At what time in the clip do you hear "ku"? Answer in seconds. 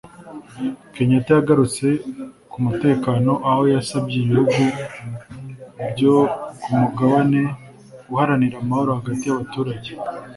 2.51-2.57, 6.61-6.69